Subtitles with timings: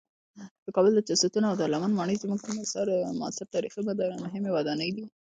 [0.65, 2.47] د کابل د چهلستون او دارالامان ماڼۍ زموږ د
[3.19, 3.73] معاصر تاریخ
[4.23, 5.05] مهمې ودانۍ دي.